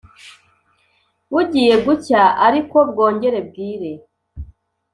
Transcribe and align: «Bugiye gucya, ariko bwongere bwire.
«Bugiye 1.31 1.75
gucya, 1.85 2.21
ariko 2.47 2.77
bwongere 2.89 3.39
bwire. 3.49 3.91